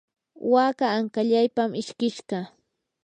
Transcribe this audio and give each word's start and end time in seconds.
waka 0.53 0.85
ankallaypam 0.97 1.71
ishkishqa. 1.81 2.37